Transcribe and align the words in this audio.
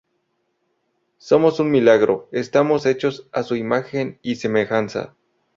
Somos 1.19 1.59
un 1.59 1.69
milagro, 1.69 2.27
estamos 2.31 2.87
hechos 2.87 3.27
a 3.31 3.43
su 3.43 3.55
imagen 3.55 4.17
y 4.23 4.37
semejanza. 4.37 5.13